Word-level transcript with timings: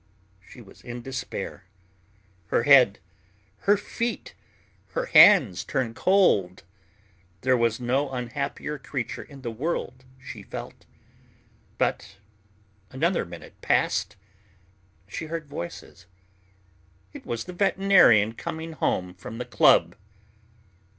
She 0.39 0.61
was 0.63 0.81
in 0.81 1.03
despair. 1.03 1.65
Her 2.47 2.63
head, 2.63 2.97
her 3.69 3.77
feet, 3.77 4.33
her 4.93 5.05
hands 5.05 5.63
turned 5.63 5.95
cold. 5.95 6.63
There 7.41 7.55
was 7.55 7.79
no 7.79 8.09
unhappier 8.09 8.79
creature 8.79 9.21
in 9.21 9.43
the 9.43 9.51
world, 9.51 10.03
she 10.19 10.41
felt. 10.41 10.87
But 11.77 12.17
another 12.89 13.25
minute 13.25 13.61
passed, 13.61 14.15
she 15.07 15.25
heard 15.27 15.45
voices. 15.47 16.07
It 17.13 17.23
was 17.23 17.43
the 17.43 17.53
veterinarian 17.53 18.33
coming 18.33 18.71
home 18.73 19.13
from 19.13 19.37
the 19.37 19.45
club. 19.45 19.95